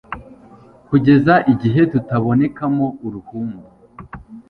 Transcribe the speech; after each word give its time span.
kugeza 0.87 1.33
igihe 1.53 1.81
tutabonekamo 1.91 2.87
uruhumbu 3.05 3.63